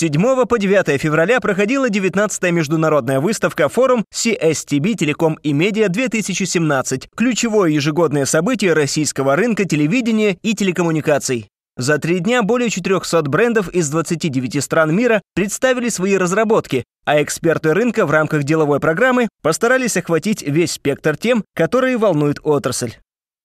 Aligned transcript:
7 0.00 0.46
по 0.46 0.58
9 0.58 0.98
февраля 0.98 1.40
проходила 1.40 1.90
19-я 1.90 2.52
международная 2.52 3.20
выставка 3.20 3.68
форум 3.68 4.06
CSTB 4.14 4.94
Телеком 4.94 5.34
и 5.42 5.52
Медиа 5.52 5.90
2017, 5.90 7.10
ключевое 7.14 7.72
ежегодное 7.72 8.24
событие 8.24 8.72
российского 8.72 9.36
рынка 9.36 9.66
телевидения 9.66 10.38
и 10.40 10.54
телекоммуникаций. 10.54 11.50
За 11.76 11.98
три 11.98 12.20
дня 12.20 12.42
более 12.42 12.70
400 12.70 13.24
брендов 13.24 13.68
из 13.68 13.90
29 13.90 14.64
стран 14.64 14.96
мира 14.96 15.20
представили 15.34 15.90
свои 15.90 16.16
разработки, 16.16 16.84
а 17.04 17.22
эксперты 17.22 17.74
рынка 17.74 18.06
в 18.06 18.10
рамках 18.10 18.44
деловой 18.44 18.80
программы 18.80 19.28
постарались 19.42 19.98
охватить 19.98 20.40
весь 20.40 20.72
спектр 20.72 21.18
тем, 21.18 21.44
которые 21.54 21.98
волнуют 21.98 22.40
отрасль. 22.42 22.94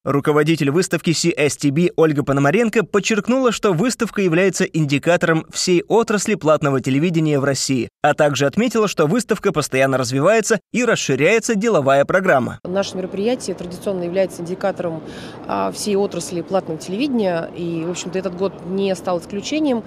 Руководитель 0.05 0.69
выставки 0.69 1.09
CSTB 1.09 1.93
Ольга 1.95 2.23
Пономаренко 2.23 2.85
подчеркнула, 2.85 3.51
что 3.51 3.73
выставка 3.73 4.21
является 4.21 4.63
индикатором 4.63 5.47
всей 5.51 5.81
отрасли 5.87 6.35
платного 6.35 6.79
телевидения 6.79 7.39
в 7.39 7.43
России, 7.43 7.89
а 8.03 8.13
также 8.13 8.45
отметила, 8.45 8.87
что 8.87 9.07
выставка 9.07 9.51
постоянно 9.51 9.97
развивается 9.97 10.59
и 10.71 10.85
расширяется 10.85 11.55
деловая 11.55 12.05
программа. 12.05 12.59
Наше 12.63 12.95
мероприятие 12.97 13.55
традиционно 13.55 14.03
является 14.03 14.43
индикатором 14.43 15.01
а, 15.47 15.71
всей 15.71 15.95
отрасли 15.95 16.41
платного 16.41 16.79
телевидения, 16.79 17.49
и, 17.57 17.83
в 17.87 17.89
общем-то, 17.89 18.19
этот 18.19 18.37
год 18.37 18.53
не 18.67 18.93
стал 18.95 19.19
исключением. 19.19 19.83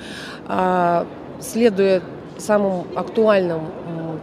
А, 0.48 1.06
следуя 1.40 2.02
самым 2.38 2.86
актуальным 2.96 3.68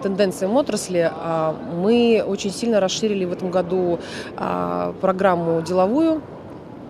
тенденциям 0.05 0.55
отрасли, 0.55 1.12
а, 1.12 1.52
мы 1.52 2.23
очень 2.26 2.52
сильно 2.52 2.80
расширили 2.80 3.26
в 3.26 3.32
этом 3.32 3.50
году 3.50 3.98
а, 4.38 4.94
программу 5.02 5.63
деловую, 5.63 6.22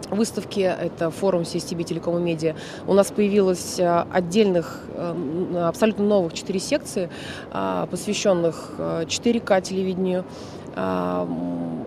выставки, 0.09 0.59
это 0.59 1.11
форум 1.11 1.43
CSTB 1.43 1.83
Телеком 1.83 2.17
и 2.17 2.21
Медиа, 2.21 2.55
у 2.85 2.93
нас 2.93 3.11
появилось 3.11 3.79
а, 3.79 4.05
отдельных, 4.11 4.81
абсолютно 5.57 6.03
новых 6.03 6.33
четыре 6.33 6.59
секции, 6.59 7.09
посвященных 7.89 8.71
4К 8.77 9.61
телевидению. 9.61 10.25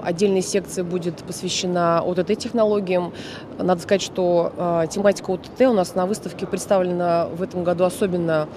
Отдельная 0.03 0.41
секция 0.41 0.83
будет 0.83 1.17
посвящена 1.25 2.01
ОТТ-технологиям. 2.03 3.13
Надо 3.59 3.83
сказать, 3.83 4.03
что 4.03 4.87
тематика 4.91 5.33
ОТТ 5.33 5.61
у 5.63 5.73
нас 5.75 5.95
на 5.95 6.07
выставке 6.07 6.47
представлена 6.47 7.27
в 7.27 7.43
этом 7.43 7.65
году 7.65 7.85
особенно 7.85 8.49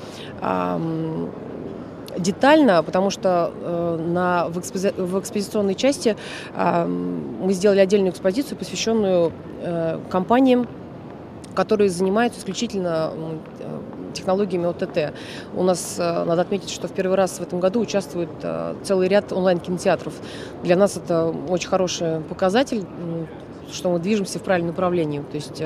детально, 2.17 2.83
потому 2.83 3.09
что 3.09 3.51
э, 3.53 4.05
на, 4.07 4.47
в, 4.49 4.59
экспози, 4.59 4.93
в 4.97 5.19
экспозиционной 5.19 5.75
части 5.75 6.15
э, 6.55 6.85
мы 6.85 7.53
сделали 7.53 7.79
отдельную 7.79 8.11
экспозицию, 8.11 8.57
посвященную 8.57 9.31
э, 9.61 9.99
компаниям, 10.09 10.67
которые 11.55 11.89
занимаются 11.89 12.39
исключительно 12.39 13.11
э, 13.59 13.79
технологиями 14.13 14.67
ОТТ. 14.67 15.13
У 15.55 15.63
нас, 15.63 15.95
э, 15.99 16.23
надо 16.23 16.41
отметить, 16.41 16.69
что 16.69 16.87
в 16.87 16.91
первый 16.91 17.15
раз 17.15 17.39
в 17.39 17.41
этом 17.41 17.59
году 17.59 17.81
участвует 17.81 18.29
э, 18.41 18.75
целый 18.83 19.07
ряд 19.07 19.31
онлайн-кинотеатров. 19.31 20.13
Для 20.63 20.75
нас 20.75 20.97
это 20.97 21.33
очень 21.49 21.69
хороший 21.69 22.21
показатель, 22.21 22.85
что 23.71 23.89
мы 23.91 23.99
движемся 23.99 24.39
в 24.39 24.43
правильном 24.43 24.71
направлении. 24.71 25.19
То 25.19 25.35
есть 25.35 25.63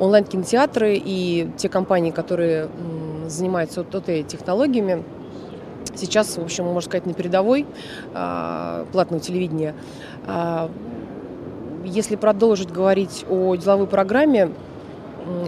онлайн-кинотеатры 0.00 0.96
и 0.96 1.48
те 1.56 1.68
компании, 1.68 2.10
которые 2.10 2.68
занимаются 3.28 3.82
ОТТ-технологиями, 3.82 5.04
Сейчас, 5.94 6.36
в 6.36 6.42
общем, 6.42 6.64
можно 6.64 6.80
сказать, 6.80 7.06
на 7.06 7.14
передовой 7.14 7.66
а, 8.14 8.86
платного 8.92 9.22
телевидения. 9.22 9.74
А, 10.26 10.70
если 11.84 12.16
продолжить 12.16 12.70
говорить 12.70 13.24
о 13.28 13.56
деловой 13.56 13.86
программе, 13.86 14.50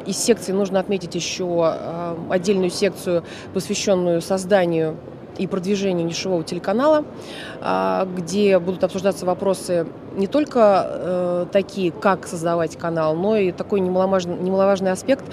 из 0.06 0.16
секции 0.18 0.52
нужно 0.52 0.78
отметить 0.80 1.14
еще 1.14 1.46
а, 1.46 2.16
отдельную 2.30 2.70
секцию, 2.70 3.24
посвященную 3.54 4.20
созданию 4.20 4.96
и 5.38 5.48
продвижению 5.48 6.06
нишевого 6.06 6.44
телеканала, 6.44 7.04
где 8.16 8.56
будут 8.60 8.84
обсуждаться 8.84 9.27
вопросы 9.27 9.84
не 10.14 10.28
только 10.28 10.86
э, 10.88 11.46
такие, 11.50 11.90
как 11.90 12.28
создавать 12.28 12.77
канал, 12.77 13.16
но 13.16 13.36
и 13.36 13.50
такой 13.50 13.80
немаловажный, 13.80 14.36
немаловажный 14.36 14.92
аспект, 14.92 15.24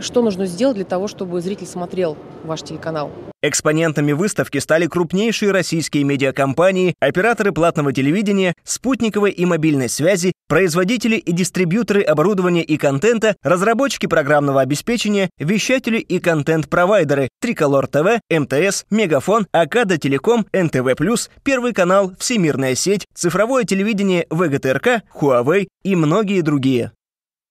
что 0.00 0.20
нужно 0.20 0.44
сделать 0.44 0.76
для 0.76 0.84
того, 0.84 1.08
чтобы 1.08 1.40
зритель 1.40 1.66
смотрел 1.66 2.18
ваш 2.44 2.60
телеканал. 2.60 3.10
Экспонентами 3.48 4.10
выставки 4.10 4.58
стали 4.58 4.86
крупнейшие 4.86 5.52
российские 5.52 6.02
медиакомпании, 6.02 6.96
операторы 6.98 7.52
платного 7.52 7.92
телевидения, 7.92 8.54
спутниковой 8.64 9.30
и 9.30 9.44
мобильной 9.44 9.88
связи, 9.88 10.32
производители 10.48 11.14
и 11.14 11.30
дистрибьюторы 11.30 12.02
оборудования 12.02 12.64
и 12.64 12.76
контента, 12.76 13.36
разработчики 13.44 14.06
программного 14.06 14.62
обеспечения, 14.62 15.30
вещатели 15.38 15.98
и 15.98 16.18
контент-провайдеры 16.18 17.28
Триколор 17.40 17.86
ТВ, 17.86 18.18
МТС, 18.28 18.84
Мегафон, 18.90 19.46
Акада 19.52 19.96
Телеком, 19.96 20.48
НТВ+, 20.52 20.96
Первый 21.44 21.72
канал, 21.72 22.14
Всемирная 22.18 22.74
сеть, 22.74 23.06
цифровое 23.14 23.62
телевидение 23.62 24.26
ВГТРК, 24.28 25.02
Huawei 25.14 25.68
и 25.84 25.94
многие 25.94 26.40
другие. 26.40 26.90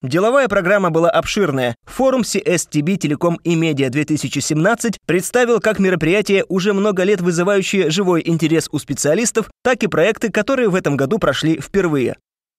Деловая 0.08 0.48
программа 0.48 0.92
была 0.92 1.10
обширная. 1.10 1.76
Форум 1.86 2.22
CSTB 2.22 2.98
Телеком 2.98 3.40
и 3.44 3.56
Медиа 3.56 3.90
2017 3.90 5.00
представил 5.08 5.60
как 5.60 5.80
мероприятие, 5.80 6.46
уже 6.48 6.74
много 6.74 7.02
лет 7.02 7.22
вызывающее 7.22 7.90
живой 7.90 8.22
интерес 8.24 8.70
у 8.72 8.78
специалистов, 8.78 9.50
так 9.64 9.82
и 9.82 9.88
проекты, 9.88 10.32
которые 10.32 10.70
в 10.70 10.76
этом 10.76 10.96
году 10.96 11.18
прошли 11.18 11.60
впервые. 11.60 12.18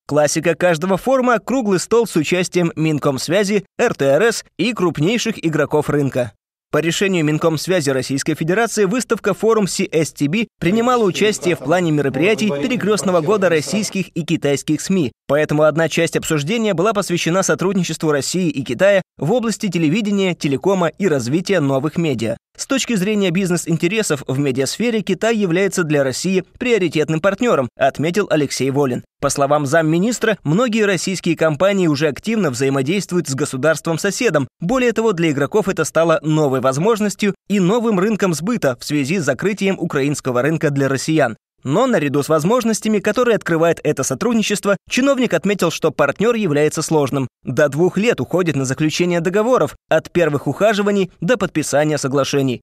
Классика 0.09 0.57
каждого 0.57 0.97
форума– 0.97 1.39
круглый 1.45 1.79
стол 1.79 2.09
с 2.09 2.17
участием 2.17 2.73
Минкомсвязи, 2.75 3.65
РТРС 3.81 4.45
и 4.59 4.73
крупнейших 4.73 5.45
игроков 5.45 5.89
рынка. 5.89 6.33
По 6.77 6.81
решению 6.81 7.25
Минкомсвязи 7.25 7.89
Российской 7.89 8.35
Федерации 8.35 8.85
выставка 8.85 9.33
форум 9.33 9.65
CSTB 9.65 10.49
принимала 10.61 11.05
участие 11.05 11.57
в 11.57 11.61
плане 11.61 11.91
мероприятий 11.91 12.51
перекрестного 12.51 13.23
года 13.23 13.49
российских 13.49 14.09
и 14.15 14.23
китайских 14.27 14.83
СМИ, 14.83 15.13
поэтому 15.27 15.63
одна 15.63 15.89
часть 15.89 16.19
обсуждения 16.19 16.75
была 16.75 16.93
посвящена 16.93 17.43
сотрудничеству 17.43 18.11
России 18.11 18.51
и 18.51 18.63
Китая 18.63 19.01
в 19.17 19.33
области 19.33 19.71
телевидения, 19.71 20.35
телекома 20.35 20.89
и 20.89 21.09
развития 21.09 21.61
новых 21.61 21.97
медиа. 21.97 22.37
С 22.57 22.67
точки 22.67 22.95
зрения 22.95 23.31
бизнес-интересов 23.31 24.23
в 24.27 24.39
медиасфере 24.39 25.03
Китай 25.03 25.37
является 25.37 25.85
для 25.85 26.03
России 26.03 26.45
приоритетным 26.59 27.21
партнером, 27.21 27.69
отметил 27.77 28.27
Алексей 28.31 28.71
Волин. 28.71 29.05
По 29.21 29.29
словам 29.29 29.67
замминистра, 29.67 30.39
многие 30.43 30.85
российские 30.85 31.37
компании 31.37 31.87
уже 31.87 32.09
активно 32.09 32.51
взаимодействуют 32.51 33.29
с 33.29 33.35
государством-соседом. 33.35 34.49
Более 34.61 34.93
того, 34.93 35.13
для 35.13 35.31
игроков 35.31 35.69
это 35.69 35.85
стало 35.85 36.19
новой 36.23 36.61
возможностью 36.61 37.35
и 37.49 37.61
новым 37.61 37.99
рынком 37.99 38.35
сбыта 38.35 38.77
в 38.81 38.85
связи 38.85 39.19
с 39.19 39.25
закрытием 39.25 39.79
украинского 39.79 40.43
рынка 40.43 40.71
для 40.71 40.89
россиян. 40.89 41.37
Но 41.67 41.89
наряду 41.89 42.23
с 42.23 42.29
возможностями, 42.29 43.01
которые 43.01 43.35
открывает 43.35 43.81
это 43.83 44.05
сотрудничество, 44.05 44.77
чиновник 44.89 45.35
отметил, 45.35 45.73
что 45.73 45.91
партнер 45.91 46.37
является 46.37 46.81
сложным. 46.81 47.27
До 47.43 47.69
двух 47.69 47.99
лет 47.99 48.21
уходит 48.21 48.55
на 48.55 48.65
заключение 48.65 49.21
договоров, 49.21 49.75
от 49.89 50.13
первых 50.13 50.47
ухаживаний 50.47 51.11
до 51.21 51.37
подписания 51.37 51.99
соглашений. 51.99 52.61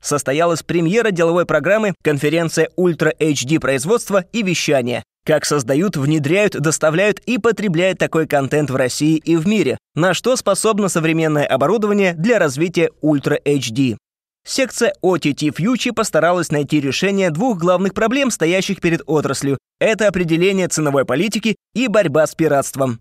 Состоялась 0.00 0.62
премьера 0.62 1.10
деловой 1.10 1.44
программы 1.44 1.92
«Конференция 2.02 2.70
Ultra 2.74 3.12
HD 3.20 3.60
производства 3.60 4.24
и 4.32 4.42
вещания». 4.42 5.04
Как 5.26 5.44
создают, 5.44 5.98
внедряют, 5.98 6.54
доставляют 6.54 7.18
и 7.26 7.36
потребляют 7.36 7.98
такой 7.98 8.26
контент 8.26 8.70
в 8.70 8.76
России 8.76 9.18
и 9.18 9.36
в 9.36 9.46
мире, 9.46 9.76
на 9.94 10.14
что 10.14 10.36
способно 10.36 10.88
современное 10.88 11.44
оборудование 11.44 12.14
для 12.14 12.38
развития 12.38 12.92
Ultra 13.02 13.38
HD. 13.44 13.98
Секция 14.44 14.92
OTT 15.02 15.54
Future 15.56 15.92
постаралась 15.92 16.50
найти 16.50 16.80
решение 16.80 17.30
двух 17.30 17.58
главных 17.58 17.94
проблем, 17.94 18.30
стоящих 18.30 18.80
перед 18.80 19.02
отраслью. 19.06 19.58
Это 19.80 20.08
определение 20.08 20.68
ценовой 20.68 21.04
политики 21.04 21.56
и 21.74 21.86
борьба 21.88 22.26
с 22.26 22.34
пиратством. 22.34 23.00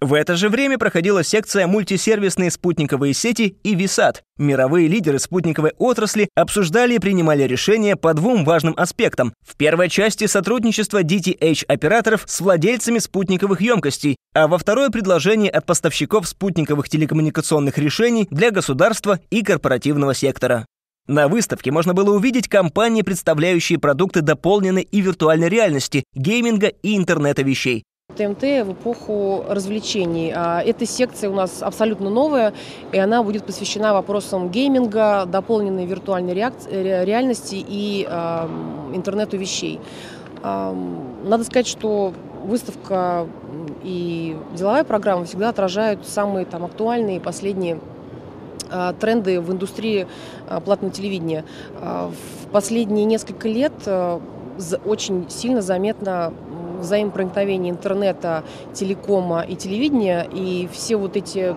В 0.00 0.14
это 0.14 0.34
же 0.34 0.48
время 0.48 0.78
проходила 0.78 1.22
секция 1.22 1.66
«Мультисервисные 1.66 2.50
спутниковые 2.50 3.12
сети» 3.12 3.58
и 3.62 3.74
«Висат». 3.74 4.22
Мировые 4.38 4.88
лидеры 4.88 5.18
спутниковой 5.18 5.72
отрасли 5.76 6.30
обсуждали 6.34 6.94
и 6.94 6.98
принимали 6.98 7.42
решения 7.42 7.96
по 7.96 8.14
двум 8.14 8.46
важным 8.46 8.72
аспектам. 8.78 9.34
В 9.46 9.56
первой 9.56 9.90
части 9.90 10.26
сотрудничество 10.26 11.02
DTH-операторов 11.02 12.24
с 12.26 12.40
владельцами 12.40 12.98
спутниковых 12.98 13.60
емкостей, 13.60 14.16
а 14.32 14.48
во 14.48 14.56
второй 14.56 14.90
предложение 14.90 15.50
от 15.50 15.66
поставщиков 15.66 16.26
спутниковых 16.26 16.88
телекоммуникационных 16.88 17.76
решений 17.76 18.26
для 18.30 18.50
государства 18.50 19.20
и 19.28 19.42
корпоративного 19.42 20.14
сектора. 20.14 20.64
На 21.08 21.28
выставке 21.28 21.72
можно 21.72 21.92
было 21.92 22.14
увидеть 22.14 22.48
компании, 22.48 23.02
представляющие 23.02 23.78
продукты 23.78 24.22
дополненной 24.22 24.82
и 24.82 25.02
виртуальной 25.02 25.50
реальности, 25.50 26.04
гейминга 26.14 26.68
и 26.68 26.96
интернета 26.96 27.42
вещей. 27.42 27.84
ТМТ 28.20 28.42
в 28.66 28.72
эпоху 28.72 29.44
развлечений. 29.48 30.30
А, 30.36 30.60
эта 30.60 30.84
секция 30.84 31.30
у 31.30 31.34
нас 31.34 31.62
абсолютно 31.62 32.10
новая, 32.10 32.52
и 32.92 32.98
она 32.98 33.22
будет 33.22 33.44
посвящена 33.44 33.94
вопросам 33.94 34.50
гейминга, 34.50 35.24
дополненной 35.24 35.86
виртуальной 35.86 36.34
реальности 36.34 37.56
и 37.66 38.04
интернету 38.92 39.38
вещей. 39.38 39.80
Надо 40.42 41.44
сказать, 41.44 41.66
что 41.66 42.12
выставка 42.44 43.26
и 43.82 44.36
деловая 44.54 44.84
программа 44.84 45.24
всегда 45.24 45.48
отражают 45.48 46.06
самые 46.06 46.44
там, 46.44 46.64
актуальные 46.64 47.20
последние 47.20 47.80
тренды 49.00 49.40
в 49.40 49.50
индустрии 49.50 50.06
платного 50.64 50.92
телевидения. 50.92 51.44
В 51.80 52.48
последние 52.52 53.04
несколько 53.04 53.48
лет 53.48 53.72
очень 54.84 55.30
сильно 55.30 55.62
заметно 55.62 56.32
взаимопроникновение 56.80 57.70
интернета, 57.70 58.44
телекома 58.72 59.42
и 59.42 59.56
телевидения, 59.56 60.26
и 60.32 60.68
все 60.72 60.96
вот 60.96 61.16
эти 61.16 61.54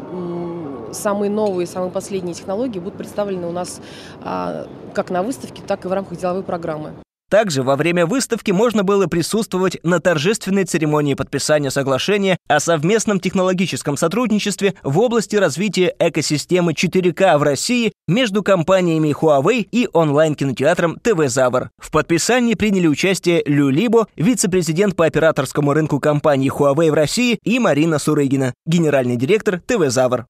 самые 0.94 1.30
новые, 1.30 1.68
самые 1.68 1.92
последние 1.92 2.36
технологии 2.36 2.80
будут 2.80 2.98
представлены 2.98 3.48
у 3.48 3.52
нас 3.52 3.81
а, 4.22 4.68
как 4.94 5.10
на 5.10 5.24
выставке, 5.24 5.62
так 5.66 5.86
и 5.86 5.88
в 5.88 5.94
рамках 5.94 6.18
деловой 6.20 6.44
программы. 6.44 6.92
Также 7.33 7.63
во 7.63 7.75
время 7.75 8.06
выставки 8.06 8.51
можно 8.51 8.83
было 8.83 9.07
присутствовать 9.07 9.83
на 9.83 10.00
торжественной 10.00 10.65
церемонии 10.65 11.15
подписания 11.15 11.71
соглашения 11.71 12.38
о 12.47 12.59
совместном 12.59 13.19
технологическом 13.19 13.97
сотрудничестве 13.97 14.75
в 14.83 15.00
области 15.00 15.35
развития 15.35 15.95
экосистемы 15.97 16.74
4К 16.74 17.39
в 17.39 17.41
России 17.41 17.91
между 18.07 18.44
компаниями 18.44 19.15
Huawei 19.19 19.68
и 19.71 19.89
онлайн-кинотеатром 19.91 21.00
ТВ 21.00 21.27
Завр. 21.27 21.71
В 21.80 21.89
подписании 21.89 22.53
приняли 22.53 22.85
участие 22.85 23.41
Лю 23.47 23.69
Либо, 23.69 24.06
вице-президент 24.15 24.95
по 24.95 25.07
операторскому 25.07 25.74
рынку 25.74 26.00
компании 26.00 26.51
Huawei 26.56 26.91
в 26.91 26.94
России, 26.94 27.39
и 27.44 27.57
Марина 27.57 27.97
Сурыгина, 27.97 28.53
генеральный 28.68 29.15
директор 29.15 29.59
ТВ 29.59 29.88
Завр. 29.88 30.27